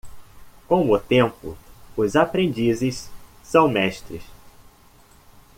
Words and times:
Com 0.67 0.89
o 0.89 0.97
tempo, 0.99 1.55
os 1.95 2.15
aprendizes 2.15 3.07
são 3.43 3.67
mestres. 3.69 4.23